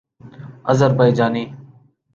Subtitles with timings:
[0.63, 1.57] Azerbaijani